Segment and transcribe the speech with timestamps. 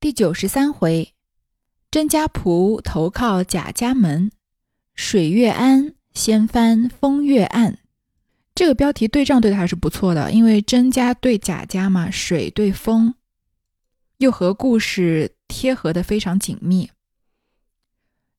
[0.00, 1.12] 第九十三回，
[1.90, 4.32] 甄家仆投靠贾家门，
[4.94, 7.76] 水月庵掀翻风月案。
[8.54, 13.12] 这个标题对仗对的还是不错的，因为甄家对贾家嘛，水对风，
[14.16, 16.90] 又和故事贴合的非常紧密。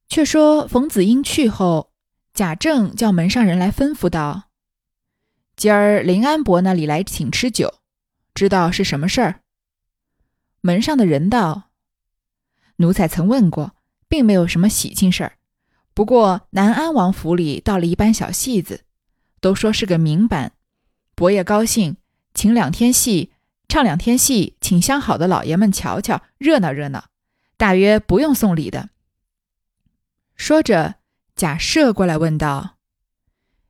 [0.09, 1.91] 却说冯子英去后，
[2.34, 4.46] 贾政叫门上人来吩咐道
[5.55, 7.75] ：“今儿林安伯那里来请吃酒，
[8.34, 9.41] 知道是什么事儿？”
[10.62, 11.71] 门上的人道
[12.77, 13.76] ：“奴才曾问过，
[14.08, 15.34] 并没有什么喜庆事儿。
[15.94, 18.85] 不过南安王府里到了一班小戏子，
[19.40, 20.54] 都说是个名班，
[21.16, 21.98] 伯爷高兴，
[22.34, 23.34] 请两天戏，
[23.68, 27.05] 唱两天戏，请相好的老爷们瞧瞧，热闹热闹。
[27.57, 28.90] 大约不用送礼的。”
[30.35, 30.96] 说着，
[31.35, 32.77] 贾赦过来问道：“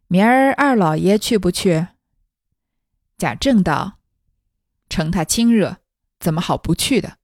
[0.08, 1.88] 明儿二老爷去不去？”
[3.18, 4.00] 贾政道
[4.90, 5.78] ：“承他亲热。”
[6.22, 7.18] 怎么好不去的？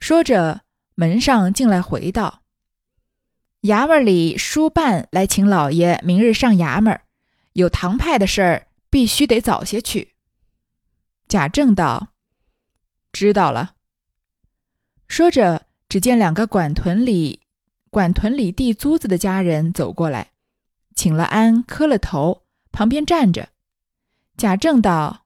[0.00, 0.62] 说着，
[0.96, 2.42] 门上进来回道
[3.62, 7.00] ：“衙门里书办来请老爷明日上衙门，
[7.52, 10.14] 有堂派的事儿，必须得早些去。”
[11.28, 12.08] 贾政道
[13.12, 13.74] ：“知道了。”
[15.06, 17.42] 说着，只见两个管屯里
[17.90, 20.32] 管屯里递租子的家人走过来，
[20.94, 23.50] 请了安，磕了头，旁边站着。
[24.36, 25.21] 贾政道。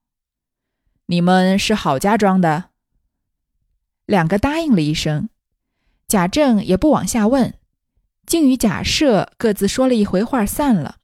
[1.09, 2.71] 你们是郝家庄的，
[4.07, 5.29] 两个答应了一声，
[6.09, 7.55] 贾政也不往下问，
[8.27, 10.97] 竟与贾赦各自说了一回话，散了。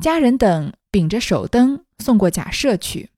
[0.00, 3.08] 家人等秉着手灯送过贾赦去。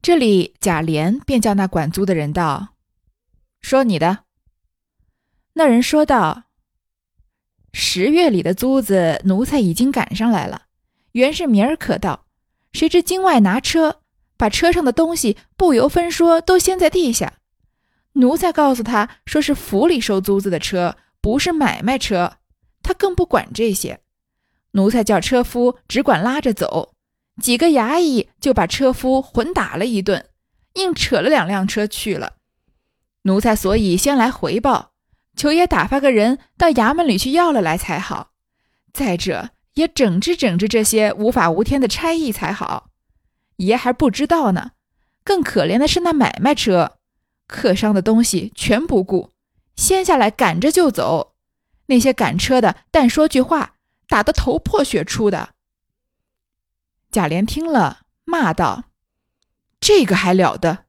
[0.00, 2.68] 这里贾琏便叫那管租的人道
[3.60, 4.24] ：“说你的。”
[5.52, 6.44] 那人说道
[7.74, 10.62] ：“十月里的租子，奴才已经赶上来了，
[11.12, 12.24] 原是明儿可到，
[12.72, 14.00] 谁知今外拿车。”
[14.42, 17.34] 把车上的东西不由分说都掀在地下，
[18.14, 22.38] 奴才告诉他说是府里收租子的车，不是买卖车，
[22.82, 24.00] 他更不管这些。
[24.72, 26.94] 奴才叫车夫只管拉着走，
[27.40, 30.26] 几个衙役就把车夫混打了一顿，
[30.74, 32.32] 硬扯了两辆车去了。
[33.22, 34.90] 奴才所以先来回报，
[35.36, 38.32] 求爷打发个人到衙门里去要了来才好。
[38.92, 42.88] 再者也整治整治这些无法无天的差役才好。
[43.66, 44.72] 爷还不知道呢，
[45.24, 46.98] 更可怜的是那买卖车，
[47.46, 49.30] 客商的东西全不顾，
[49.76, 51.34] 掀下来赶着就走。
[51.86, 53.74] 那些赶车的，但说句话，
[54.06, 55.54] 打得头破血出的。
[57.10, 58.84] 贾琏听了，骂道
[59.80, 60.86] ：“这个还了得！”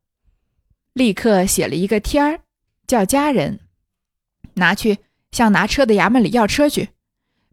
[0.94, 2.42] 立刻写了一个贴儿，
[2.88, 3.60] 叫家人
[4.54, 5.00] 拿去
[5.32, 6.90] 向拿车的衙门里要车去，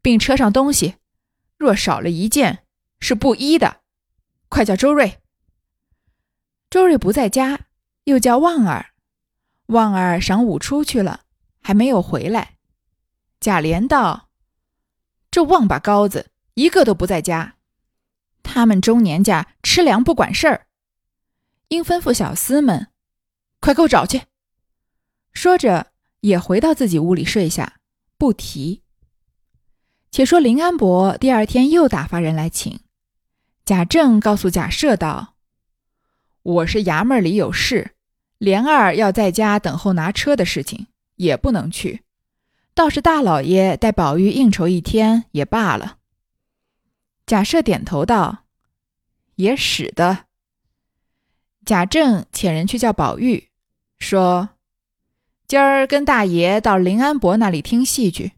[0.03, 0.97] 并车上东西
[1.57, 2.65] 若少了一件，
[3.01, 3.79] 是不依的。
[4.51, 5.23] 快叫周瑞。
[6.69, 7.69] 周瑞不在家，
[8.05, 8.91] 又叫旺儿。
[9.69, 11.21] 旺儿晌午出去了，
[11.63, 12.57] 还没有回来。
[13.39, 14.29] 贾琏道
[15.31, 17.55] ：“这旺把羔子一个都不在家，
[18.43, 20.67] 他们中年家吃粮不管事儿，
[21.69, 22.89] 应吩咐小厮们
[23.61, 24.23] 快给我找去。”
[25.33, 27.79] 说着，也回到自己屋里睡下，
[28.19, 28.83] 不提。
[30.11, 32.81] 且说林安伯第二天又打发人来请。
[33.65, 35.35] 贾政告诉贾赦道
[36.43, 37.93] ：“我是衙门里有事，
[38.39, 42.03] 莲儿要在家等候拿车的事情，也不能去。
[42.75, 45.99] 倒是大老爷带宝玉应酬一天也罢了。”
[47.27, 48.45] 贾赦点头道
[49.37, 50.25] ：“也使得。”
[51.65, 53.51] 贾政遣人去叫宝玉，
[53.99, 54.51] 说
[55.47, 58.33] ：“今儿跟大爷到林安伯那里听戏去。”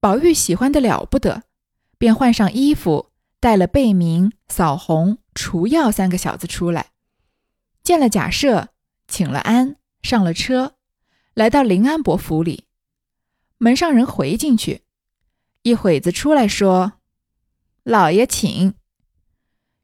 [0.00, 1.42] 宝玉喜欢的了不得，
[1.98, 3.07] 便换上衣服。
[3.40, 6.90] 带了贝明、扫红、除药三个小子出来，
[7.82, 8.68] 见了贾赦，
[9.06, 10.74] 请了安，上了车，
[11.34, 12.64] 来到林安伯府里。
[13.58, 14.82] 门上人回进去，
[15.62, 16.94] 一会子出来说
[17.84, 18.74] ：“老爷请。”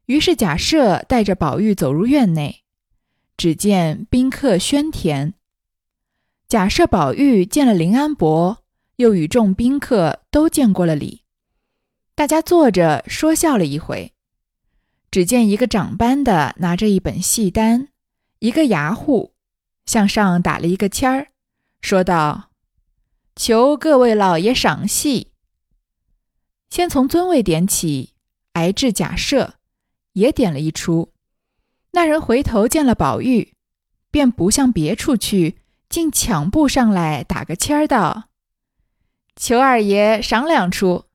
[0.07, 2.63] 于是贾赦带着宝玉走入院内，
[3.35, 5.33] 只见宾客喧甜。
[6.47, 8.63] 贾赦、宝玉见了林安伯，
[8.97, 11.24] 又与众宾客都见过了礼。
[12.15, 14.13] 大家坐着说笑了一回，
[15.11, 17.89] 只见一个长班的拿着一本戏单，
[18.39, 19.33] 一个牙户
[19.85, 21.27] 向上打了一个签儿，
[21.81, 22.51] 说道
[23.35, 25.33] ：“求各位老爷赏戏。”
[26.71, 28.13] 先从尊位点起，
[28.53, 29.55] 挨至贾赦，
[30.13, 31.11] 也点了一出。
[31.91, 33.53] 那人回头见了宝玉，
[34.09, 35.57] 便不向别处去，
[35.89, 38.29] 竟抢步上来打个签儿，道
[39.35, 41.07] ：“求二爷赏两出。”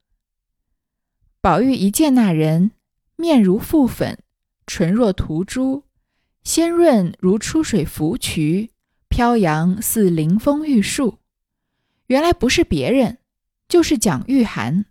[1.42, 2.72] 宝玉一见那人，
[3.16, 4.18] 面如覆粉，
[4.66, 5.84] 唇若涂朱，
[6.44, 8.68] 鲜润如出水芙蕖，
[9.08, 11.18] 飘扬似临风玉树。
[12.08, 13.18] 原来不是别人，
[13.68, 14.84] 就是蒋玉菡。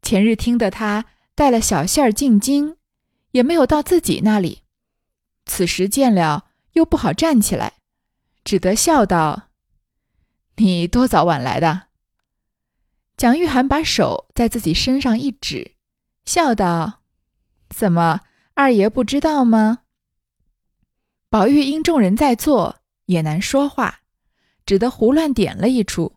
[0.00, 1.04] 前日听得他
[1.34, 2.76] 带了小线儿进京，
[3.32, 4.62] 也没有到自己那里。
[5.44, 7.74] 此时见了，又不好站起来，
[8.42, 9.50] 只得笑道
[10.56, 11.88] ：“你多早晚来的？”
[13.20, 15.72] 蒋玉菡把手在自己身上一指，
[16.24, 17.02] 笑道
[17.68, 18.22] ：“怎么，
[18.54, 19.80] 二爷不知道吗？”
[21.28, 24.00] 宝玉因众人在座，也难说话，
[24.64, 26.14] 只得胡乱点了一出。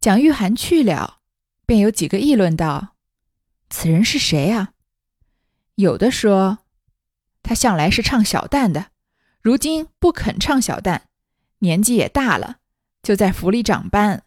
[0.00, 1.18] 蒋玉菡去了，
[1.66, 2.96] 便有几个议论道
[3.68, 4.72] ：“此人是谁啊？”
[5.76, 6.60] 有的说
[7.44, 8.86] ：“他向来是唱小旦的，
[9.42, 11.02] 如今不肯唱小旦，
[11.58, 12.60] 年纪也大了，
[13.02, 14.23] 就在府里长班。”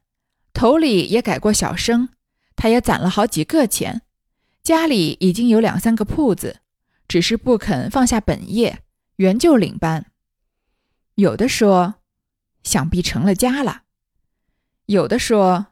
[0.57, 2.09] 头里也改过小生，
[2.55, 4.01] 他也攒了好几个钱，
[4.63, 6.61] 家里已经有两三个铺子，
[7.07, 8.79] 只是不肯放下本业，
[9.17, 10.07] 原就领班。
[11.13, 11.97] 有的说，
[12.63, 13.81] 想必成了家了；
[14.87, 15.67] 有的说，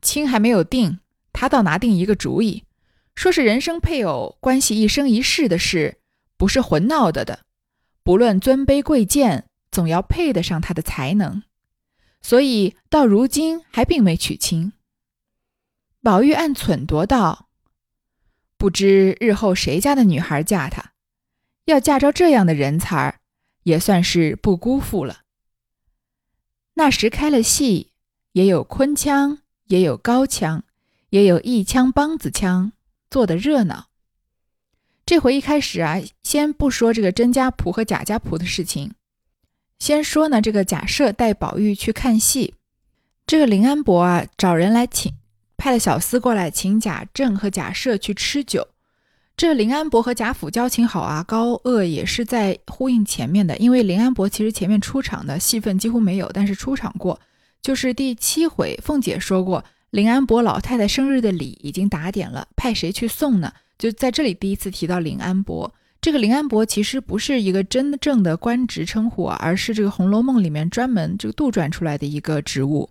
[0.00, 1.00] 亲还没有定，
[1.34, 2.64] 他倒拿定一个主意，
[3.14, 5.98] 说是人生配偶关系一生一世的事，
[6.38, 7.40] 不是混闹的的，
[8.02, 11.42] 不论尊卑贵贱，总要配得上他的才能。
[12.22, 14.72] 所以到如今还并没娶亲。
[16.00, 17.48] 宝玉暗忖度道
[18.56, 20.92] ：“不知日后谁家的女孩嫁他，
[21.64, 23.20] 要嫁着这样的人才，
[23.64, 25.22] 也算是不辜负了。”
[26.74, 27.92] 那时开了戏，
[28.32, 30.64] 也有昆腔，也有高腔，
[31.10, 32.72] 也有一腔梆子腔，
[33.10, 33.88] 做的热闹。
[35.04, 38.94] 这回一开始啊，先不说这个甄家谱和贾家谱的事情。
[39.82, 42.54] 先说呢，这个贾赦带宝玉去看戏，
[43.26, 45.12] 这个林安伯啊找人来请，
[45.56, 48.68] 派了小厮过来请贾政和贾赦去吃酒。
[49.36, 57.18] 这林安伯和贾府交情好啊，高鹗也是在呼应前面的，因为林安伯其实前面出场的戏份几乎没有，但是出场过，
[57.60, 63.52] 就是第七回，凤姐说过林安伯老太太生日的礼已经打点了，派谁去送呢？
[63.76, 65.74] 就在这里第一次提到林安伯。
[66.02, 72.90] 这个林安伯其实不是一个真正的官职称呼，而是这个《红楼梦》里面专门这个杜撰出来的一个职务。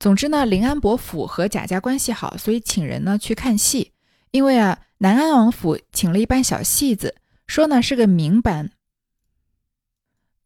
[0.00, 3.92] 总之呢，林安伯府和贾家关系好，所以请人呢去看戏。
[4.30, 7.16] 因为啊，南安王府请了一班小戏子，
[7.46, 8.70] 说呢是个名班。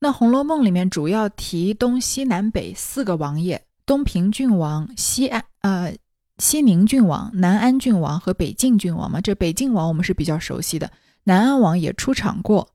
[0.01, 5.95] 那《红楼梦》里面主要提东西南北四个王爷：东平郡王、西安呃。
[6.39, 10.93] 西宁郡王、南安郡王和北静郡王嘛，这北静王我们是比较熟悉的，
[11.25, 12.75] 南安王也出场过。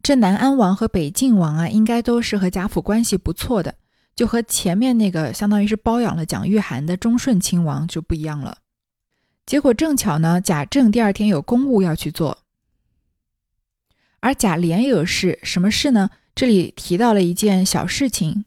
[0.00, 3.74] 这南安王和北静王啊，应该都是和贾府关系不错的，
[4.14, 8.58] 就和前面那个相当于是包养了蒋玉菡的忠顺亲王就不一样了。
[9.44, 12.38] 结果正巧呢，贾政第二天有公务要去做，
[14.20, 16.10] 而贾琏也有事，什么事呢？
[16.34, 18.44] 这里提到了一件小事情，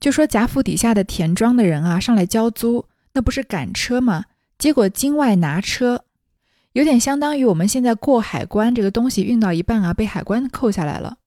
[0.00, 2.86] 就说贾府底下的田庄的人啊，上来交租。
[3.14, 4.24] 那不是赶车吗？
[4.58, 6.04] 结果京外拿车，
[6.72, 11.18] 有点相当于我们现在过海关，这个东西运到一半啊，被海关扣下来了。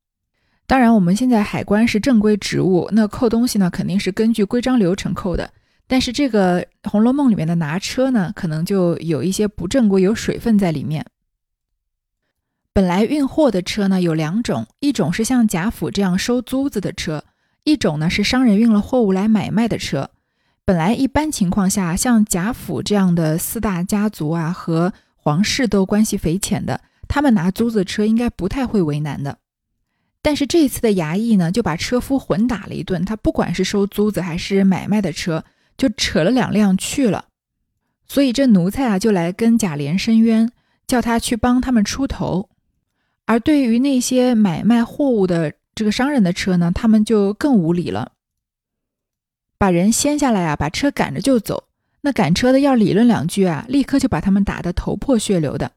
[0.65, 5.49] 当然，我们现在海关是正规职务，那扣东西呢，肯定是根据规章流程扣的。
[5.87, 11.05] 但是这个《红楼梦》里面的拿车呢，可能就有一些不正规，有水分在里面。
[12.73, 17.23] 本来运货的车呢有两种，一种是像贾府这样收租子的车，
[17.63, 20.09] 一种呢是商人运了货物来买卖的车。
[20.67, 29.37] 本来一般情况下，像贾府这样的四大家族啊，和皇室都关系匪浅的，他们拿租子车应该不太会为难的。
[30.21, 33.05] 但是这次的衙役呢，就把车夫混打了一顿。
[33.05, 35.41] 他不管是收租子还是买卖的车，
[35.77, 37.23] 就扯了两辆去了。
[38.05, 40.51] 所以这奴才啊，就来跟贾琏申冤，
[40.85, 42.49] 叫他去帮他们出头。
[43.25, 48.11] 而对于那些买卖货物的这个商人的车呢，他们就更无理了。
[49.57, 51.65] 把人掀下来啊，把车赶着就走。
[52.01, 55.71] 那赶车的要理论两句啊，立刻就把他们打得头破血流的。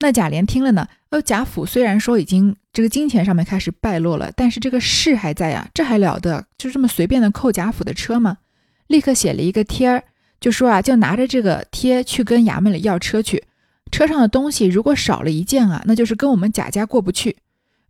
[0.00, 6.46] 那贾琏听了呢，呃，贾府虽然说已经这个金钱上面开始败落了，但是这个势还在呀，这还了得？
[6.58, 8.38] 就这么随便的扣贾府的车吗？
[8.86, 10.02] 立刻写了一个贴儿，
[10.40, 13.44] 就说啊，就拿着这个贴去跟衙门里要车去。
[13.90, 17.36] 车上的东西如果少了一件啊，那就是跟我们贾家过不去。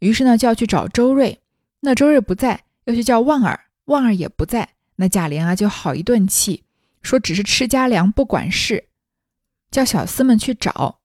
[0.00, 1.38] 于是呢，就要去找周瑞。
[1.80, 4.68] 那周瑞不在，又去叫旺儿，旺儿也不在。
[4.96, 6.62] 那贾琏啊，就好一顿气，
[7.02, 8.84] 说只是吃家粮不管事，
[9.70, 10.98] 叫小厮们去找。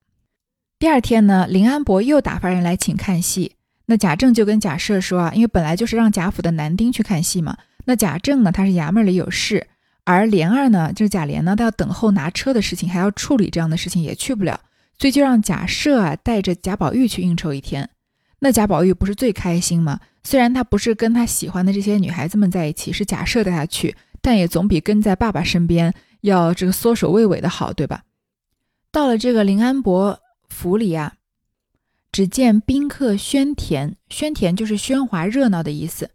[0.77, 3.55] 第二天呢，林安伯又打发人来请看戏。
[3.87, 7.57] 那贾政就跟贾赦说啊，因为本来就是让贾府的男丁去看戏嘛。
[7.85, 9.65] 那贾政呢，他是衙门里有事，
[10.03, 14.59] 而莲儿呢，就是贾琏呢，他要等候拿车的事情，还要处理这样的事情，也去不了，
[14.99, 17.89] 所以就让贾赦啊带着贾宝玉去应酬一天。
[18.39, 19.99] 那贾宝玉不是最开心吗？
[20.23, 28.03] 虽然他不是跟他喜欢的这些女孩子们在一起，是假设带他去，但也总比跟在爸爸身边要这个缩首畏尾的好，对吧？
[28.91, 31.15] 到了这个林安伯府里啊，
[32.11, 36.11] 只见宾客喧甜，喧甜就是喧哗热闹的意思。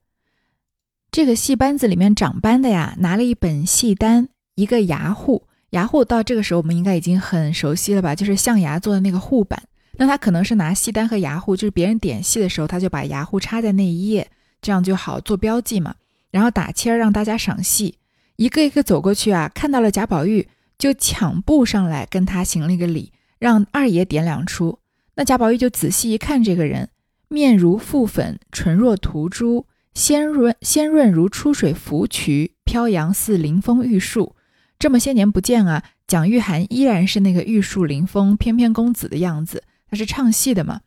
[1.11, 8.15] 这个戏班子里面长班的呀，拿了一本戏单，一个牙户，牙户到这个时候我们应该已经很熟悉了吧？
[8.15, 9.65] 就是象牙做的那个护板。
[9.99, 14.31] 那他可能是拿戏单和牙户，就是别人点戏的时候，他就把牙户插在那一页，
[14.61, 15.95] 这样就好做标记嘛。
[16.31, 17.99] 然后打签让大家赏戏，
[18.37, 24.79] 一个一个走过去啊，看到了贾宝玉，就抢步上来跟他行了一个礼，让二爷点两出。
[25.17, 26.89] 那贾宝玉就仔细一看，这个人
[27.29, 34.35] 面如覆粉，唇若涂朱，鲜润鲜润如出水芙蕖，飘扬似临风玉树。
[34.79, 39.63] 这么些年不见啊，蒋玉菡依然是那个玉树临风、翩翩公子的样子。
[39.93, 40.81] 他是唱戏的嘛，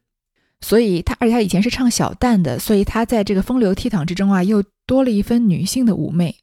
[0.62, 6.38] 所以他而且他以前是唱小旦的，所以他在这个风流倜傥之中啊，又多了一分女性的妩媚，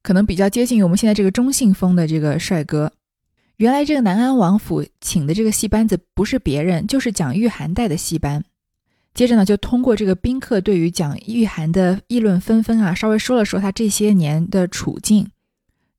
[0.00, 2.92] 可能比较接近于我们现在这个中性风的这个帅哥。
[3.56, 8.44] 原来这个南安王府请的这个戏班子不是别人，就是蒋玉菡带的戏班。
[9.12, 15.28] 接着呢，就通过这个宾客对于蒋玉菡的议论纷纷啊，稍微说了说他这些年的处境，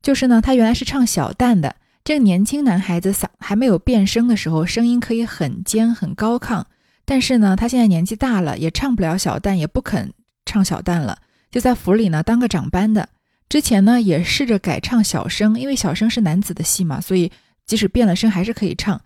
[0.02, 1.76] 就是呢，他原来是唱小旦的。
[2.04, 6.64] 这个年轻男孩子嗓还没有变声的时候，声音可以很尖很高亢。
[7.06, 10.14] 但是呢，他现在年纪大了，也唱不了小旦，也不肯
[10.46, 11.20] 唱小旦了，
[11.52, 13.10] 就在府里呢当个长班的。
[13.48, 17.32] 之前呢也试着改唱小生，因为小生是男子的戏嘛，所以
[17.66, 19.02] 即使变了声还是可以唱。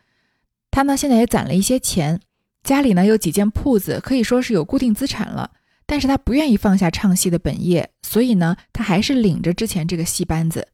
[0.70, 2.20] 他呢现在也攒了一些钱，
[2.64, 5.52] 家里呢有几间铺子，可以说是有固定资产了。
[5.86, 10.68] 但是他不愿意放下唱戏的本业，所以呢他还是领着之前这个戏班子。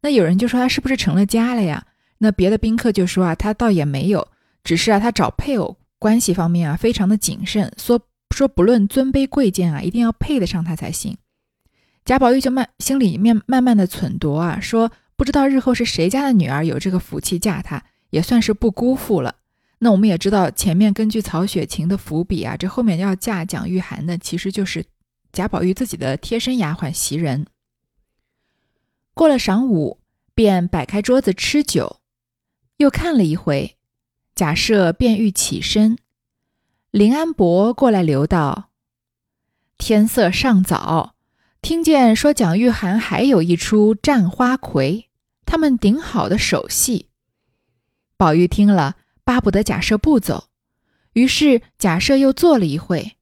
[0.00, 1.84] 那有人就说他是不是成了家了呀？
[2.18, 4.26] 那别的宾客就说啊，他倒也没有，
[4.64, 8.00] 只是啊，他找配偶关系方面啊，非常的谨慎，说
[8.30, 11.16] 说不论尊卑贵贱啊，一定要配得上他才行。
[12.04, 19.34] 贾宝玉就慢心里面慢慢的忖度啊，说不知道日后是谁家的女儿有这个福气嫁他，也算是不辜负了。
[19.80, 24.84] 那我们也知道，前面根据曹雪芹的伏笔啊，这后面要嫁蒋玉菡的，其实就是
[25.32, 27.46] 贾宝玉自己的贴身丫鬟袭人。
[29.18, 29.98] 过了晌午，
[30.32, 31.98] 便摆开桌子吃酒，
[32.76, 33.76] 又看了一回，
[34.36, 35.98] 贾赦便欲起身。
[36.92, 38.70] 林安伯过来留道
[39.76, 41.16] ：“天色尚早，
[41.60, 45.08] 听见说蒋玉菡还有一出《战花魁》，
[45.44, 47.08] 他们顶好的首戏。”
[48.16, 50.44] 宝玉听了，巴不得贾赦不走，
[51.14, 53.16] 于是贾赦又坐了一会，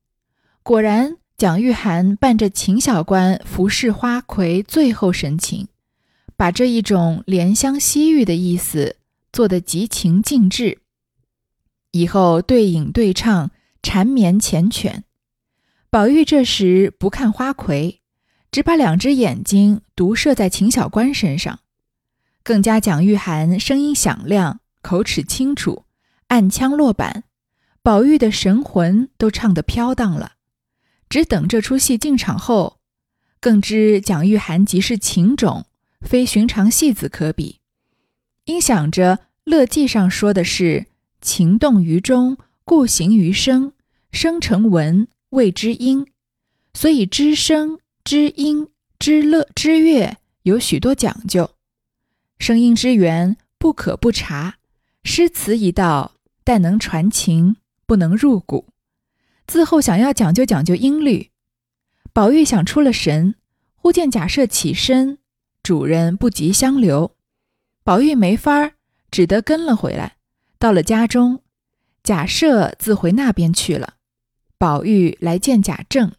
[0.63, 5.69] 果然蒋玉菡伴着秦小官服侍花魁，最后神情。
[6.37, 8.97] 把这一种怜香惜玉的意思
[9.33, 10.79] 做得极情尽致，
[11.93, 13.51] 以后对饮对唱，
[13.83, 15.03] 缠绵缱绻。
[15.89, 18.03] 宝玉这时不看花魁，
[18.51, 21.61] 只把两只眼睛独射在秦小官身上，
[22.43, 25.85] 更加蒋玉菡声音响亮，口齿清楚，
[26.27, 27.25] 按腔落板，
[27.83, 30.33] 宝玉的神魂都唱得飘荡了。
[31.09, 32.81] 只等这出戏进场后，
[33.41, 35.65] 更知蒋玉菡即是情种。
[36.01, 37.61] 非寻常戏子可比，
[38.45, 40.87] 因想着乐记上说的是
[41.21, 43.73] “情动于中，故形于声，
[44.13, 46.07] 声成文，谓之音”，
[46.75, 51.51] 所以知声、知音、知乐、知乐有许多讲究。
[52.39, 54.59] 声音之源不可不察，
[55.03, 58.67] 诗词一道，但能传情，不能入骨。
[59.47, 61.31] 自后想要讲究讲究音律，
[62.13, 63.37] 宝玉想出了神，
[63.75, 65.19] 忽见贾赦起身。
[65.67, 67.17] 主人不及相留，
[67.83, 68.75] 宝玉没法儿，
[69.11, 70.15] 只得跟了回来。
[70.61, 71.43] 到了家中，
[72.05, 73.95] 贾赦自回那边去了。
[74.59, 76.13] 宝玉来见贾政。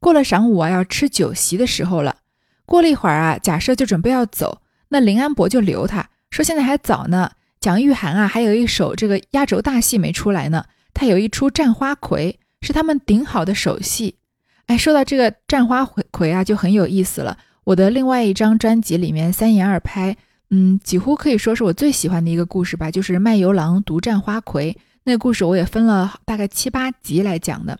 [0.00, 2.18] 过了晌午啊，要吃酒席的时候了。
[2.66, 10.66] 过了一会儿啊，贾赦就准备要走，那林安伯就留他说：“现在还早呢，蒋玉菡啊，还有一首这个压轴大戏没出来呢。
[10.92, 14.18] 他有一出《战花魁》，是他们顶好的首戏。
[14.66, 16.04] 哎，说到这个《战花魁》
[16.36, 20.16] 啊，就很有意思了。”我的另外一张专辑里面三言二拍，
[20.50, 27.76] 嗯，几乎可以说是我最喜欢的一个故事吧，就是卖油郎独占花魁那个故事，我也分了大概七八集来讲的。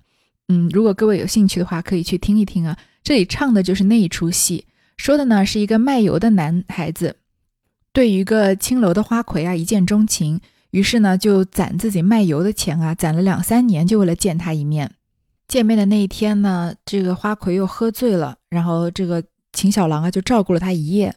[0.49, 2.77] 嗯，如果各位有兴趣的话，可以去听一听啊。
[3.05, 4.65] 这里唱的就是那一出戏，
[4.97, 7.15] 说的呢是一个卖油的男孩子，
[7.93, 10.41] 对一个青楼的花魁啊一见钟情，
[10.73, 14.91] 于是呢就攒自己卖油的钱啊，攒了两三年，就为了见他一面。
[15.47, 19.23] 见面的那一天呢，这个花魁又喝醉了，然后这个。
[19.57, 21.15] 秦小郎啊，就照顾了他一夜。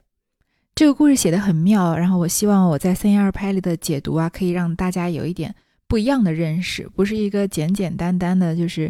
[0.73, 5.53] 这个故事写的很妙，然后我希望我在三言二拍里的解读啊，可以让大家有一点
[5.89, 8.89] 不一样的认识，不是一个简简单单的就是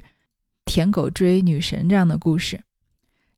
[0.65, 2.61] 舔狗追女神这样的故事。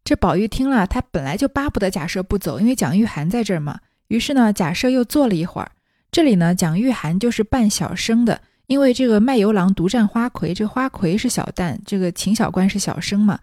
[0.04, 3.80] 这宝玉听了，他本来就巴不得贾赦不走，因为蒋玉菡在这儿嘛。
[4.10, 5.72] 于是呢，贾赦又坐了一会儿。
[6.12, 13.40] 这里呢，蒋玉菡就是扮小生的，因为这个卖油郎独占花魁，这花魁是小旦，这个秦小官是小生嘛。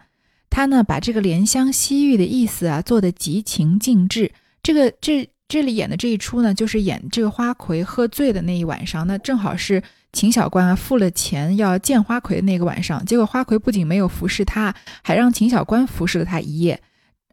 [0.49, 4.31] 他呢，把这个怜香惜玉的意思啊，做的极情尽致。
[4.63, 9.81] 这个这这里演的这一出呢，就是演这个花魁喝醉的那一晚上，那正好是。
[10.11, 16.81] 秦小官啊，付了钱要见花魁的那个晚上，结果花魁不仅没有服侍他，还让秦小官服侍了他一夜。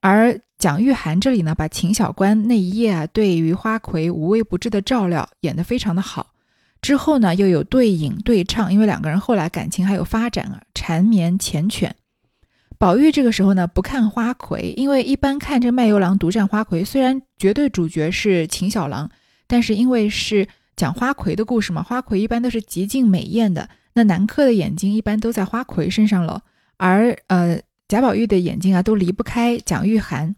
[0.02, 6.34] 而蒋玉菡这里呢，把秦小官那一夜啊，对于花魁无微不至的照料演得非常的好。
[6.82, 11.90] 之后呢，又有对饮对唱，因为两个人后来感情还有发展啊，缠绵缱绻。
[12.78, 19.10] 宝玉这个时候呢，不看花魁，因为一般看这卖油郎独占花魁，虽然绝对主角是秦小郎，
[19.46, 20.48] 但是因为是。
[20.76, 26.42] 讲花魁的故事嘛，花魁一般都是极尽美艳的，那男客的眼睛一般都在花魁身上了，
[26.76, 30.34] 而呃贾宝玉的眼睛啊都离不开蒋玉菡，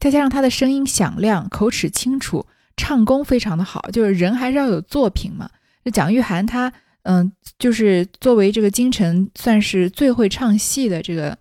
[0.00, 5.50] 再加上他的声音响亮，口齿清楚，唱功非常的好，就是人还是要有作品嘛。
[5.84, 6.72] 这蒋玉菡他
[7.02, 11.36] 嗯，就是作为这个京城算是最会唱戏的这个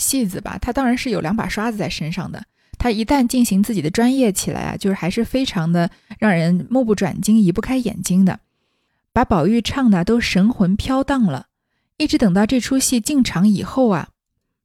[0.00, 2.42] 戏子吧，他当然是有两把刷子在身上的。
[2.78, 8.40] 他一旦进行自己的专业起来啊，就是还是非常的让人目不转睛、移不开眼睛的，
[9.12, 11.48] 把宝玉唱的都神魂飘荡了。
[11.98, 14.08] 一直等到这出戏进场以后啊，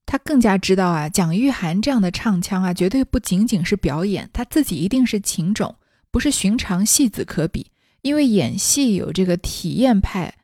[0.06, 5.76] 他更加知道啊，蒋玉菡这样的唱腔啊，绝对不仅仅是表演，他自己一定是情种，
[6.10, 7.72] 不是寻常戏子可比。
[8.02, 10.36] 因为演戏有这个体验派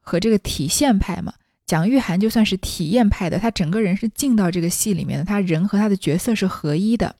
[0.00, 1.32] 和这个体现派嘛。
[1.66, 7.16] 蒋玉菡就算是体验派的，他整个人是进到这个戏里面的，他人和他的角色是合一的。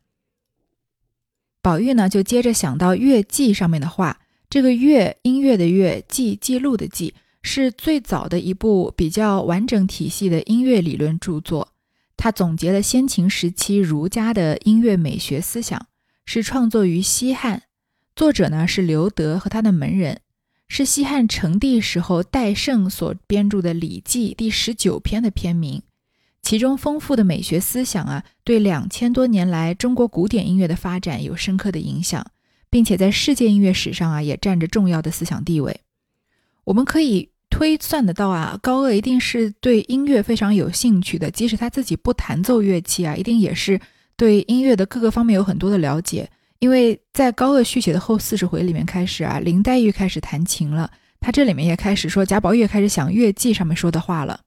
[1.63, 4.21] 宝玉呢，就接着想到《乐记》上面的话，
[4.51, 11.73] 这个“乐”音乐的“乐”，记记录的“记”，是最早的一部比较完整体系的音乐理论著作。
[12.17, 15.87] 他总结了先秦时期儒家的音乐美学思想，
[16.27, 17.63] 是创作于西汉，
[18.15, 20.21] 作者呢是刘德和他的门人。
[20.77, 25.81] 是西汉成帝时候戴胜所编著的《礼记》第十九篇的篇名，
[26.43, 32.27] 其中丰富的美学思想啊，对两千多年来中国古典音乐的发展有深刻的影响，
[32.71, 35.79] 并且在世界音乐史上啊也占着重要的思想地位。
[36.65, 43.81] 我们可以推算得到啊，高鹗一定是对音乐非常有兴趣的，即使他自己不弹奏乐器啊，一定也是
[44.17, 46.29] 对音乐的各个方面有很多的了解。
[46.61, 50.91] 因为在高鹗续写的后四十回里面开始啊，林黛玉开始弹琴了。
[51.21, 54.41] 他这里面也开始说贾宝玉开始想乐记上面说的话了。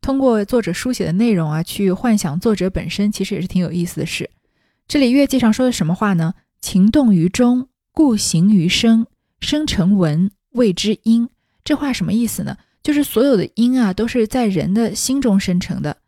[0.00, 4.30] 通过作者书写的内容啊，去幻想作者本身，其实也是挺有意思的事。
[4.88, 6.34] 这里乐记上说的什么话呢？
[6.60, 9.06] 情动于中，故形于声，
[9.40, 11.28] 声成文，谓之音。
[11.62, 12.56] 这话什么意思呢？
[12.82, 15.98] 就是所有的音啊，都是在人的心中生成的。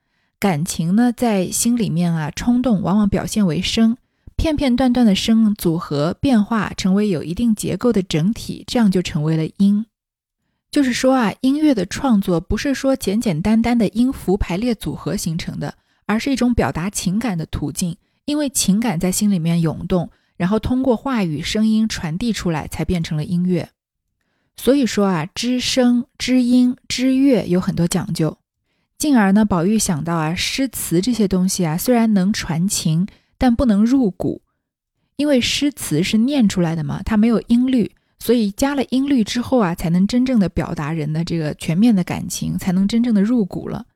[0.41, 3.99] 感情呢，在心里面啊，冲动往往表现为声。
[4.43, 9.87] 片片段段的声组合变化，成为有一定结构的整体，这样就成为了音。
[10.69, 15.77] 就是说啊，音乐的创作不是说简简单单的音符排列组合形成的，
[16.07, 17.97] 而是一种表达情感的途径。
[18.25, 23.69] 因为情感在心里面涌动，然后通过话语声音传递出来，才变成了音乐。
[24.57, 28.37] 所以说啊，知声、知音、知乐有很多讲究。
[28.99, 33.07] 进而呢，宝玉想到啊，诗词这些东西啊，虽然能传情。
[33.43, 34.41] 但不能入骨，
[35.17, 43.87] 因为诗词是念出来的嘛，它没有音律，所以加了音律之后啊，才能真正的表达人的这个全面的感情，才能真正的入骨了。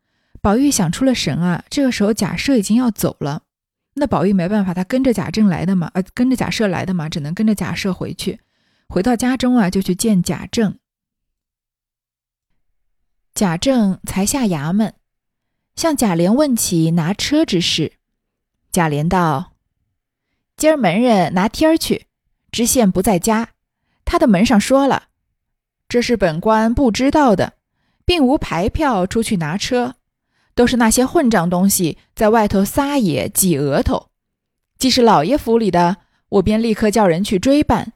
[0.40, 3.44] 宝玉想出了神啊，这个时候贾赦已经要走了，
[3.94, 8.40] 那宝玉没办法，他跟着贾政来的嘛，呃，跟着贾赦来的嘛，只能跟着贾赦回去。
[8.88, 10.76] 回到家中啊，就去见贾政。
[13.32, 14.94] 贾政才下衙门，
[15.76, 17.92] 向贾琏问起拿车之事。
[18.76, 19.52] 贾琏道
[20.54, 22.08] ：“今儿门人拿天儿去，
[22.52, 23.48] 知县不在家。
[24.04, 25.04] 他的门上说了，
[25.88, 27.54] 这是本官不知道的，
[28.04, 29.94] 并无牌票出去拿车，
[30.54, 34.10] 都是那些混账东西在外头撒野挤额头。
[34.76, 35.96] 既是老爷府里的，
[36.28, 37.94] 我便立刻叫人去追办，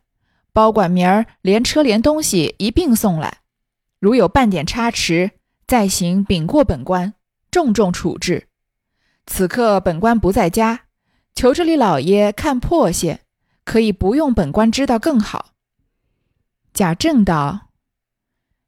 [0.55, 3.40] 包管明儿连车连东西一并送来。
[3.99, 5.33] 如有半点差池，
[5.66, 7.12] 再行禀过本官，
[7.51, 8.47] 重重处置。”
[9.33, 10.87] 此刻本官不在家，
[11.37, 13.21] 求这里老爷看破些，
[13.64, 15.53] 可以不用本官知道更好。
[16.75, 17.69] 贾政道：“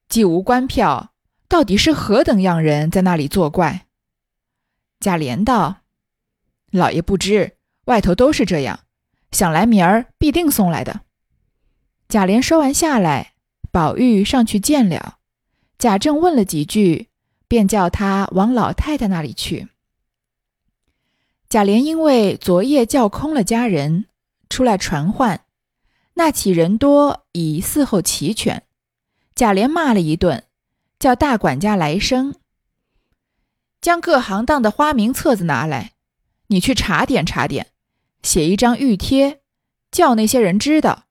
[0.08, 1.12] 既无官票，
[1.48, 3.86] 到底是何等样人在那里作怪？”
[5.00, 5.78] 贾琏道
[6.70, 8.80] ：“老爷不知，外头都是这样，
[9.32, 11.00] 想来明儿必定送来的。”
[12.08, 13.34] 贾琏说完下来，
[13.72, 15.18] 宝玉上去见了，
[15.76, 17.08] 贾政问了几句，
[17.48, 19.71] 便叫他往老太太那里去。
[21.52, 24.06] 贾琏因为昨夜叫空了家人，
[24.48, 25.44] 出来传唤，
[26.14, 28.62] 那起人多，已伺候齐全。
[29.34, 30.44] 贾琏骂了一顿，
[30.98, 32.36] 叫大管家来生，
[33.82, 35.92] 将各行当的花名册子拿来，
[36.46, 37.66] 你去查点查点，
[38.22, 39.42] 写一张预贴，
[39.90, 41.04] 叫那些人知道。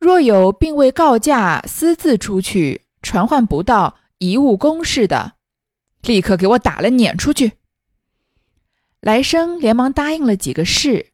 [0.00, 5.34] 若有并未告假私自出去传唤不到贻误公事的，
[6.00, 7.52] 立刻给我打了撵出去。
[9.02, 11.08] 来生连忙答应了几个事，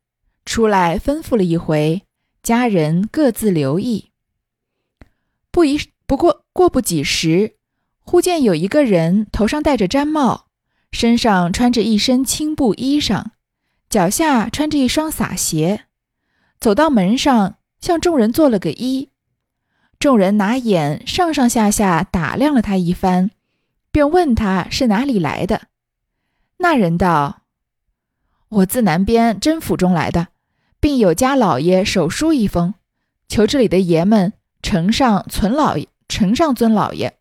[0.44, 2.03] 出来吩咐了一回，
[2.42, 4.11] 家人各自留意。
[5.51, 7.57] 不一不过过不几时，
[8.01, 10.46] 忽见有一个人头上戴着毡帽，
[10.92, 13.24] 身上穿着一身青布衣裳，
[13.88, 15.87] 脚下穿着一双洒鞋，
[16.61, 17.57] 走到门上。
[17.81, 19.11] 向众人做了个揖，
[20.01, 23.31] 众人拿眼上上下下打量了他一番，
[23.92, 25.68] 便问他是哪里来的。
[26.57, 27.42] 那人道
[28.48, 30.28] ：“我自南边甄府中来的，
[30.80, 32.74] 并有家老爷手书一封，
[33.28, 34.32] 求这里的爷们
[34.62, 37.18] 呈上存老爷，呈上尊老爷。”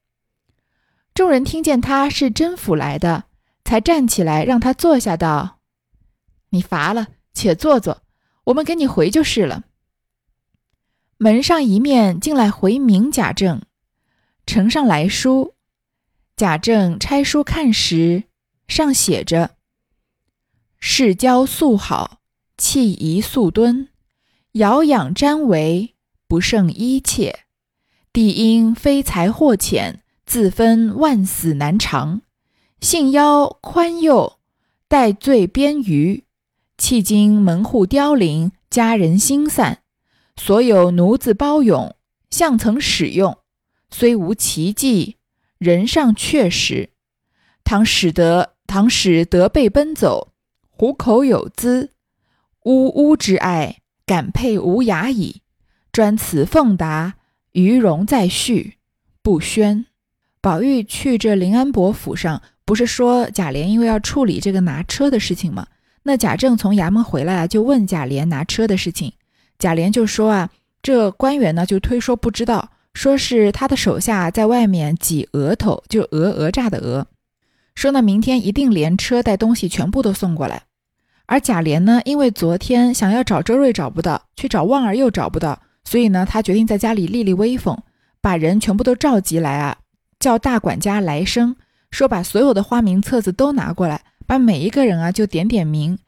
[1.13, 3.25] 众人听见他是甄府来的，
[3.65, 5.59] 才站起来让他坐下，道
[6.51, 8.03] ：“你乏了，且坐坐，
[8.45, 9.63] 我们给你回就是了。”
[11.17, 13.63] 门上一面进来回明贾政，
[14.45, 15.55] 呈上来书。
[16.35, 18.25] 贾政拆书看时，
[18.67, 19.55] 上写着
[20.79, 22.19] ：“世交素好，
[22.57, 23.89] 气宜素敦，
[24.53, 25.95] 遥养瞻为，
[26.27, 27.39] 不胜衣切。
[28.13, 32.21] 帝因非才或浅，自分万死难偿。
[32.79, 34.37] 幸邀宽宥，
[34.87, 36.25] 待罪边隅。
[36.77, 39.83] 迄今门户凋零，家人心散。”
[40.39, 41.95] 所有奴子包勇，
[42.29, 43.39] 向曾使用，
[43.89, 45.17] 虽无奇迹，
[45.57, 46.91] 人尚确实。
[47.63, 50.33] 倘使得倘使得被奔走，
[50.79, 51.89] 虎口有资，
[52.65, 55.41] 呜呜之爱，感佩无涯矣。
[55.91, 57.15] 专此奉达，
[57.53, 58.75] 余容再续，
[59.23, 59.87] 不宣。
[60.39, 65.65] 宝玉去这临安伯府上，不是说贾琏因为要处理这个拿车的事情吗？
[66.03, 69.13] 那贾政从衙门回来啊，就问贾琏拿车的事情。
[69.57, 70.51] 贾琏就说啊，
[70.83, 77.07] 这官员呢就推说不知道，说是他的手下在外面挤额头，就讹讹诈的讹，
[77.73, 80.65] 说呢明天一定连车带东西全部都送过来。
[81.27, 87.77] 而贾琏呢，因为昨天想要找周瑞找不到，去找旺儿又找不到，所以呢，他决定在家里立立威风，
[88.21, 89.77] 把人全部都召集来啊，
[90.19, 91.55] 叫大管家来生，
[91.91, 95.99] 说把所有的花名册子都拿过来，把每一个人啊就点点名，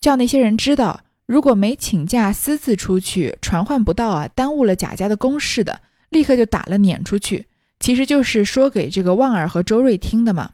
[0.00, 1.00] 叫那些人知道。
[1.26, 7.46] 如果没请假私自出去传唤不到啊，耽误了贾家的公事的，立刻就打了撵出去。
[7.80, 10.50] 其实就是说给这个旺儿和周瑞听的嘛。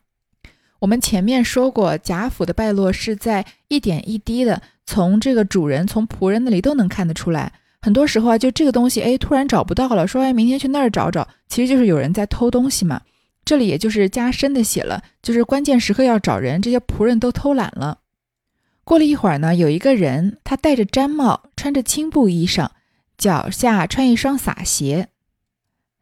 [0.81, 7.53] 我们前面说过，贾府的败落是在一点一滴的，从这个主人、从仆人那里都能看得出来。
[7.81, 13.01] 很多时候啊，就这个东西，哎，突然找不到了，说哎，明天去那儿找找，其实就是有人在偷东西嘛。
[13.45, 17.99] 这里也就是加深的写了，就是关键时刻要找人，这些仆人都偷懒了。
[18.85, 22.69] 过了一会儿呢，有一个人，他戴着毡帽，穿着青布衣裳，
[23.17, 25.09] 脚下穿一双洒鞋。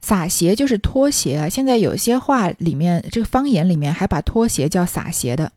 [0.00, 1.48] 洒鞋就是拖鞋啊。
[1.48, 5.52] 现在有些话里面，这个方言里面还把拖鞋叫洒鞋的。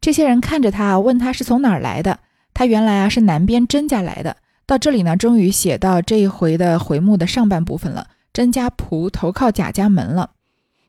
[0.00, 2.20] 这些人看着他，问他是从哪儿来的。
[2.52, 4.36] 他原来啊是南边甄家来的。
[4.66, 8.08] 到这里呢，终于写到这一回的回目的上半部分了。
[8.32, 10.30] 甄家仆投靠贾家门了。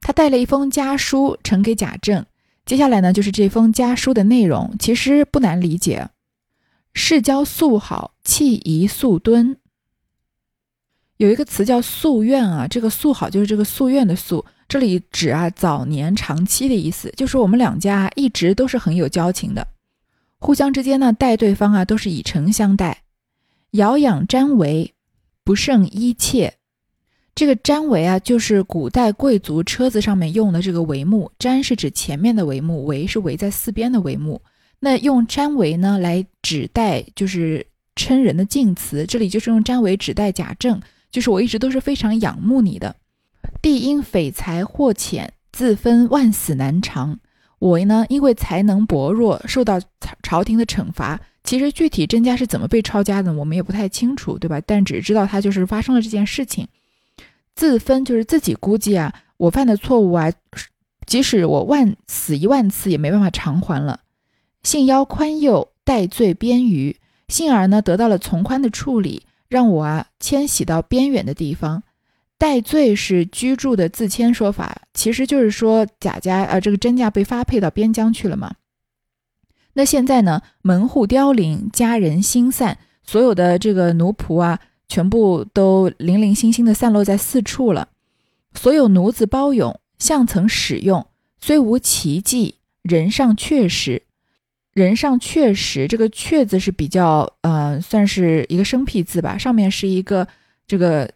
[0.01, 2.25] 他带了一封家书呈给贾政。
[2.65, 6.09] 接下来呢，就是这封家书的内容，其实不难理解。
[6.93, 9.57] 世交素好，气宜素敦。
[11.17, 19.65] 有一个词叫夙愿啊，这个夙好就是这个夙愿的夙，这里指啊早年长期的意思，就是我们两家一直都是很有交情的，
[20.39, 23.03] 互相之间呢待对方啊都是以诚相待。
[23.71, 24.93] 遥养瞻为，
[25.43, 26.53] 不胜衣切。
[27.33, 31.29] 这个毡帷啊，就是古代贵族车子上面用的这个帷幕。
[31.37, 34.41] 毡是指前面的帷幕，围是围在四边的帷幕。
[34.79, 39.05] 那用毡帷呢来指代，就是称人的敬词。
[39.05, 40.79] 这里就是用毡帷指代贾政，
[41.11, 42.95] 就是我一直都是非常仰慕你的。
[43.61, 47.19] 帝因匪才或浅，自分万死难偿。
[47.59, 49.87] 我呢，因为才能薄弱，受到朝
[50.21, 51.19] 朝廷的惩罚。
[51.43, 54.59] 其实具体甄家是怎么被抄家的，我们也不太清楚，对吧？
[54.65, 56.67] 但只知道他就是发生了这件事情。
[57.55, 60.31] 自分就是自己估计啊，我犯的错误啊，
[61.05, 64.01] 即使我万死一万次也没办法偿还了。
[64.63, 71.83] 幸邀宽宥，待罪边隅，幸而呢得到了从宽的处理，让我啊迁徙到边远的地方。
[72.37, 78.55] 戴罪是居住的自迁说法，其实就是说贾家呃这个甄家被发配到边疆去了嘛。
[79.73, 87.89] 那现在呢，门户凋零，家人心散，所有的这个奴仆啊，全部都零零星星的散落在四处了。
[88.53, 91.07] 所有奴子包勇向曾使用，
[91.39, 94.03] 虽无奇迹，人上确实。
[94.75, 99.37] 人上确实，这个“确”字是比较呃，算是一个生僻字吧。
[99.37, 100.27] 上面是一个
[100.67, 101.09] 这个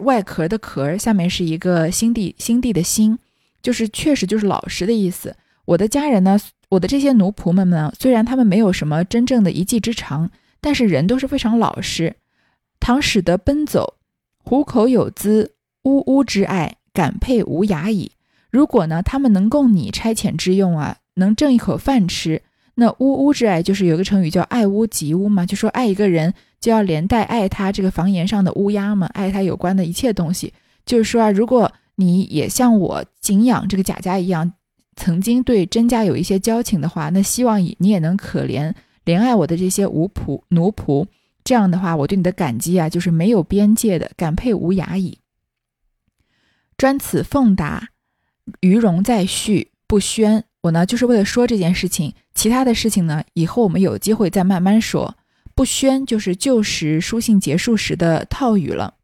[0.00, 3.18] 外壳的壳，下面是一个心地心地的心，
[3.62, 5.34] 就是确实就是老实的意思。
[5.64, 12.16] 我的家人呢，我的这些奴仆们呢，虽然他们没有什么真正的一技之长，但是人都是非常老实。
[12.80, 13.94] 倘使得奔走，
[14.44, 18.12] 虎口有资，呜呜之爱，感佩无涯矣。
[18.50, 22.42] 如果呢，他们能供你差遣之用啊，能挣一口饭吃。
[22.74, 30.52] 那呜呜之爱就是有个成语叫爱屋及乌嘛，就说爱一个人就要连带爱他这个房檐上的乌鸦嘛，爱他有关的一切东西。
[30.86, 34.52] 就是说啊，如果你也像我敬仰这个贾家一样，
[34.96, 38.72] 曾经对甄家有一些交情的话，那希望你也能可怜
[39.04, 41.06] 怜爱我的这些奴仆奴仆。
[41.42, 45.18] 这样的话，我对你的感激啊，就是没有边界的，感佩无涯矣。
[46.76, 47.88] 专此奉达，
[48.60, 50.44] 余容再续不宣。
[50.62, 52.14] 我呢，就是为了说这件事情。
[52.34, 55.16] 其他的事情呢，以后我们有机会再慢慢说。
[55.54, 58.94] 不宣就是旧时书信结束时的套语了。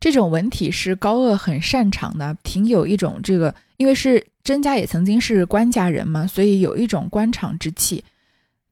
[0.00, 8.04] 这种文体是高鹗很擅长的，挺有一种这个，因为是甄家也曾经是官家人嘛，所以有一种官场之气。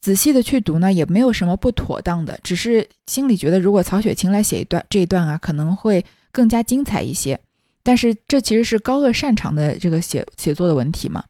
[0.01, 7.39] 仔细的去读呢，也没有什么不妥当的，只是心里觉得，如果曹雪芹来写一段这一段啊，可能会更加精彩一些。
[7.83, 11.25] 但是这其实是高鹗擅长的这个写写作的文体嘛。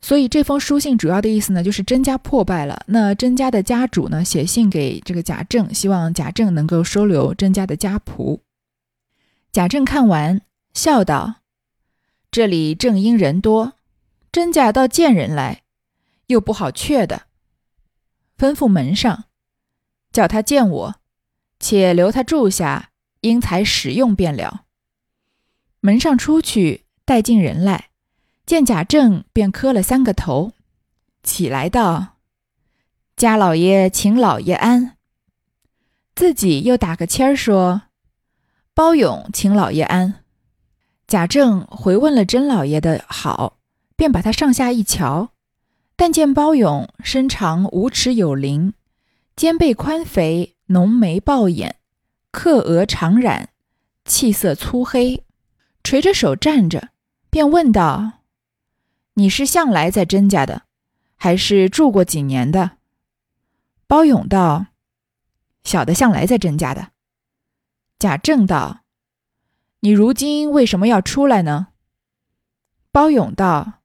[0.00, 2.82] 所以这封书信主要的意思呢，就是甄家破败了。
[2.88, 8.40] 那甄家的家主呢，写信给这个贾政，希望贾政能够收留甄家的家仆。
[9.52, 10.40] 贾政看完，
[10.74, 11.36] 笑道
[12.32, 13.74] ：“这里正因人多，
[14.32, 15.62] 甄家倒见人来，
[16.26, 17.26] 又不好却的。
[18.36, 19.26] 吩咐门上，
[20.10, 20.94] 叫他见我，
[21.60, 24.62] 且留他住下，因才使用便了。”
[25.84, 27.88] 门上出去，带进人来。
[28.46, 30.52] 见贾政，便磕了三个头，
[31.24, 32.18] 起来道
[33.16, 34.96] ：“家老爷请老爷安。”
[36.14, 37.82] 自己又打个签儿说
[38.74, 40.22] ：“包勇请老爷安。”
[41.08, 43.58] 贾政回问了甄老爷的好，
[43.96, 45.30] 便把他上下一瞧，
[45.96, 48.74] 但见包勇身长五尺有灵，
[49.34, 51.74] 肩背宽肥，浓眉暴眼，
[52.30, 53.46] 刻额长髯，
[54.04, 55.24] 气色粗黑，
[55.84, 56.90] 垂着手站着，
[57.30, 58.20] 便问道。
[59.14, 60.62] 你是向来在甄家的，
[61.16, 62.78] 还是住过几年的？
[63.86, 64.66] 包勇道
[65.64, 66.92] ：“小的向来在甄家的。”
[67.98, 68.84] 贾政道
[69.80, 71.68] ：“你如今为什么要出来呢？”
[72.90, 73.80] 包勇道：“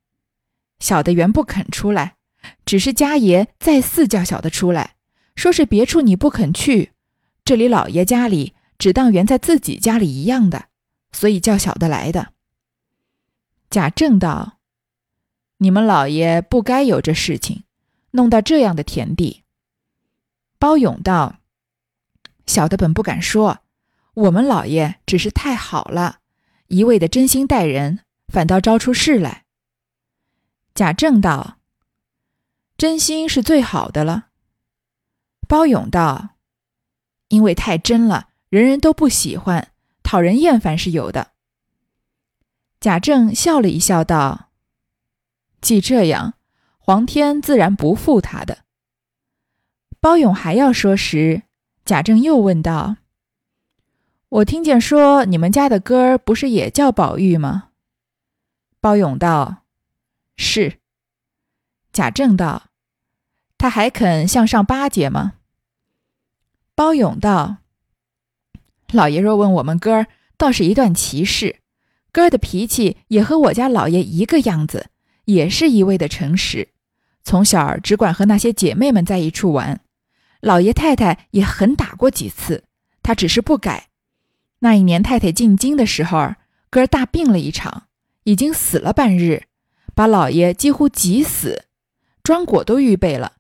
[0.80, 2.16] 小的原不肯出来，
[2.66, 4.96] 只是家爷再四叫小的出来，
[5.36, 6.94] 说是别处你不肯去，
[7.44, 10.68] 这里老爷家里只当原在自己家里一样的，
[11.12, 12.34] 所以叫小的来的。”
[13.70, 14.54] 贾政道。
[15.60, 17.64] 你们老爷不该有这事情，
[18.12, 19.44] 弄到这样的田地。
[20.60, 21.40] 包勇道
[22.46, 23.62] ：“小的本不敢说，
[24.14, 26.20] 我们老爷只是太好了，
[26.68, 29.46] 一味的真心待人，反倒招出事来。”
[30.76, 31.58] 贾政道
[32.78, 34.28] ：“真心是最好的了。”
[35.50, 36.36] 包勇道
[37.30, 39.72] ：“因为太真了，人人都不喜欢，
[40.08, 41.34] 讨人厌烦是有的。”
[42.80, 44.52] 贾政笑了一笑道。
[45.60, 46.36] 既这样，
[46.78, 48.60] 皇天自然不负他的。
[50.00, 51.42] 包勇还要说时，
[51.84, 52.96] 贾政又问道
[54.30, 57.72] ：“我听见说你们家的哥儿不是也叫宝玉吗？”
[58.80, 59.64] 包勇道
[60.38, 60.80] ：“是。”
[61.92, 62.68] 贾政道
[63.58, 65.34] ：“他还肯向上巴结吗？”
[66.76, 67.58] 包勇道
[68.94, 71.58] ：“老爷若问我们哥儿，倒是一段奇事。
[72.12, 74.88] 哥儿的脾气也和我家老爷一个样子。”
[75.28, 76.70] 也是一味的诚实，
[77.22, 79.82] 从小只管和那些姐妹们在一处玩。
[80.40, 82.64] 老爷太太也狠打过几次，
[83.04, 83.90] 他只是不改。
[84.60, 86.36] 那一年太太进京的时候，
[86.70, 87.88] 哥儿大病了一场，
[88.24, 89.48] 已经死了半日，
[89.94, 91.66] 把老爷几乎急死，
[92.24, 93.34] 装果都预备了。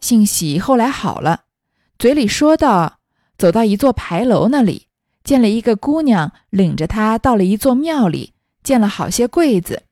[0.00, 1.42] 幸喜后来好了，
[1.98, 2.97] 嘴里说道
[3.38, 4.88] ：“走到一座牌楼那里，
[5.24, 9.84] 见了一个姑娘，领着他到了一座庙里，见了好些柜子。”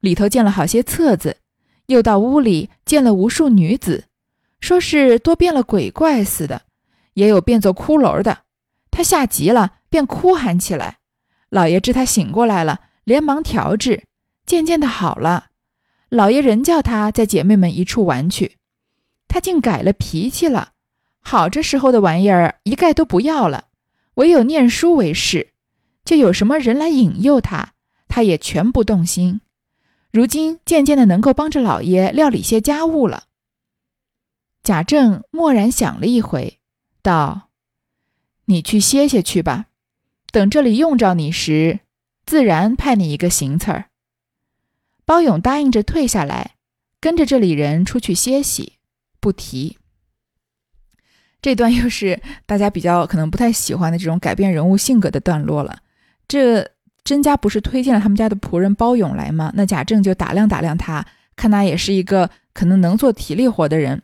[0.00, 1.38] 里头见了好些册子，
[1.86, 4.04] 又到屋里见了无数女子，
[4.60, 6.62] 说是多变了鬼怪似的，
[7.14, 8.42] 也有变作骷髅的。
[8.92, 10.98] 他吓急了，便哭喊起来。
[11.48, 14.04] 老爷知他醒过来了，连忙调治，
[14.46, 15.46] 渐渐的好了。
[16.10, 18.56] 老爷仍叫他在姐妹们一处玩去，
[19.26, 20.74] 他竟改了脾气了。
[21.20, 23.68] 好这时候的玩意儿一概都不要了，
[24.14, 25.52] 唯有念书为事。
[26.04, 27.74] 就有什么人来引诱他，
[28.08, 29.40] 他也全不动心。
[30.10, 33.24] 如今渐渐的能够帮着老爷料理些家务了。
[34.62, 36.58] 贾政默然想了一回，
[37.02, 37.50] 道
[38.46, 39.66] ：“你去歇歇去吧，
[40.32, 41.80] 等这里用着你时，
[42.26, 43.90] 自然派你一个行刺儿。”
[45.04, 46.56] 包勇答应着退下来，
[47.00, 48.74] 跟着这里人出去歇息，
[49.20, 49.77] 不提。
[51.40, 55.78] 这段又是大家比较可能不太喜欢的这种改变人物性格的段落了。
[56.26, 56.68] 这
[57.04, 59.50] 甄家不是推荐了他们家的仆人包勇来吗？
[59.54, 64.02] 那贾政就打量打量他，看他也是一个可能能做体力活的人，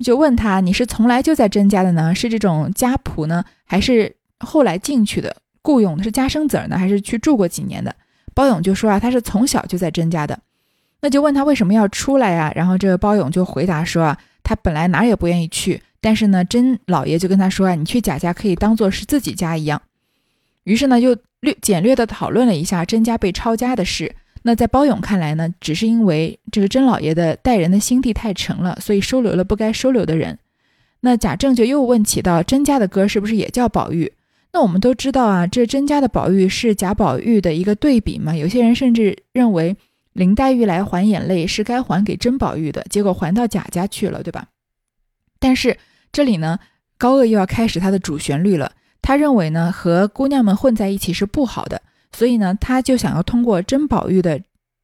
[0.00, 2.14] 就问他：“你是从来就在甄家的呢？
[2.14, 6.02] 是这种家仆呢，还是后来进去的雇佣的？
[6.02, 7.94] 是家生子儿呢，还是去住过几年的？”
[8.34, 10.38] 包勇就说：“啊，他是从小就在甄家的。”
[11.00, 12.52] 那就问他为什么要出来呀？
[12.54, 19.80] 然后这个包勇就回答说：“啊，他本来哪儿也不愿意去，但是呢，甄老爷就跟他说啊，你去贾家可以当做是自己家一样。”
[20.64, 21.16] 于是呢，就。
[21.42, 24.14] 略简略的讨论了一下甄家被抄家的事。
[24.42, 30.38] 那在包勇看来呢，只是因为这个甄老爷的待人的心地太沉了，所以收留了不该收留的人。
[31.00, 34.12] 那贾政就又问起到甄家的哥是不是也叫宝玉？
[34.52, 38.36] 那我们都知道啊，这甄家的宝玉是贾宝玉的一个对比嘛。
[38.36, 39.76] 有些人甚至认为
[40.12, 44.46] 林黛玉来还眼泪是该还给甄宝玉的，结果还到贾家去了，对吧？
[45.40, 45.76] 但是
[46.12, 46.58] 这里呢，
[46.98, 48.72] 高鹗又要开始他的主旋律了。
[49.00, 51.80] 他认为呢，和姑娘们混在一起是不好的，
[52.12, 54.40] 所以呢，他就想要通过甄宝玉的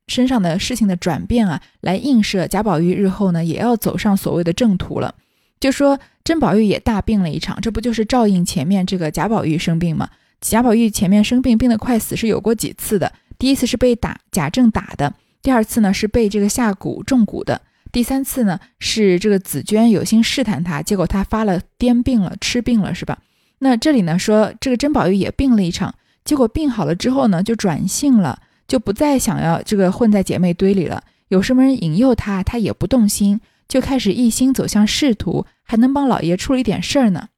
[0.08, 5.14] 身上的事情的转变啊，来映射贾宝玉日后呢，也要走上所谓的正途了。
[5.60, 10.08] 就说甄宝玉也大病了一场，这不就是照应前面这个贾宝玉生病吗？
[10.40, 13.12] 贾宝玉前面生病，病得快死，是有过几次的。
[13.38, 23.18] 第一次是被打贾政打的，第二次呢是被这个下蛊中蛊的，第三次呢是这个紫娟有心试探他，结果他发了癫病了，吃病了，是吧？
[23.60, 31.02] 那这里呢说这个甄宝玉也病了一场，结果病好了之后呢就转性了，就不再想要这个混在姐妹堆里了。
[31.28, 37.28] 有什么人引诱他，他也不动心，就开始一心走向仕途，还能帮老爷处理点事儿呢。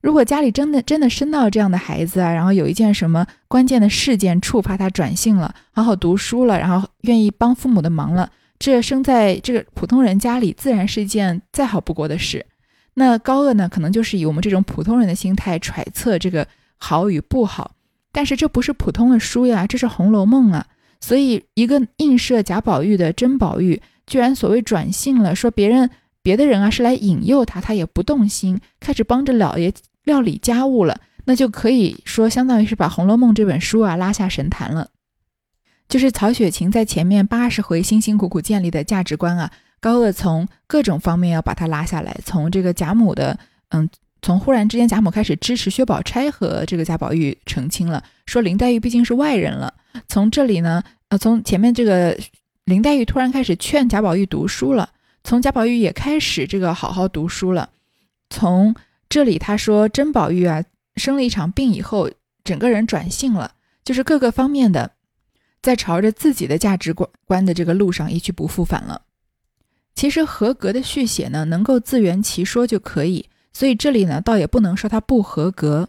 [0.00, 12.46] 如果家里真的真的生到这样的孩子啊，然后有一件什么关键的事件触发他转性了，好好读书了，然后愿意帮父母的忙了，这生在这个普通人家里，自然是一件再好不过的事。
[12.94, 16.46] 那高鹗呢，可能就是以我们这种普通人的心态揣测这个
[16.76, 17.72] 好与不好，
[18.12, 20.66] 但是这不是普通的书呀，这是《红楼梦》啊，
[21.00, 25.88] 所以一个映射贾宝玉的甄宝玉，居然所谓转性了，说别人
[26.22, 29.72] 别的人啊是来引诱他，他也不动心，开始帮着老爷
[30.04, 34.90] 料理家务了，那就可以说相当于是把《红楼梦》这本书啊拉下神坛了，
[35.90, 39.50] 就是曹雪芹在前面八十回辛辛苦苦建立的价值观啊。
[39.80, 43.36] 高鹗从各种方面要把他拉下来，从这个贾母的，
[43.70, 43.88] 嗯，
[44.22, 49.74] 从忽然之间贾母开始支持薛宝钗和这个贾宝玉成亲了，说林黛玉毕竟是外人了。
[50.06, 52.16] 从这里呢，呃，从前面这个
[52.66, 54.90] 林黛玉突然开始劝贾宝玉读书了，
[55.24, 57.70] 从贾宝玉也开始这个好好读书了。
[58.28, 58.76] 从
[59.08, 60.62] 这里他说甄宝玉啊
[60.94, 62.08] 生了一场病以后，
[62.44, 64.92] 整个人转性了，就是各个方面的
[65.62, 69.02] 在朝着自己的价值观观的这个路上一去不复返了。
[69.94, 75.88] 其实合格的续写呢，能够自圆其说就可以，所以这里呢，倒也不能说他不合格，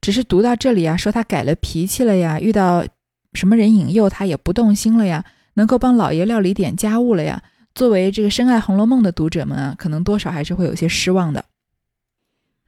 [0.00, 2.84] 只是读到这里啊，说他改了脾气了呀，遇到
[3.34, 7.42] 什么人引诱他也不动心了呀，能够帮老爷料理点家务了呀。
[7.74, 11.44] 作为这个深爱《红楼梦》的读者们啊，可能多少还是会有些失望的。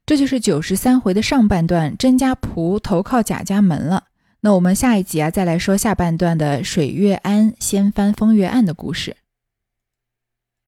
[0.06, 4.04] 这就是九十三回的上半段，甄家仆投靠贾家门了。
[4.42, 9.16] 那我们下一集啊，再来说下半段的水月庵掀翻风月案的故事。